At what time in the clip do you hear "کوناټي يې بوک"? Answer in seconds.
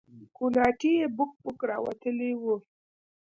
0.35-1.31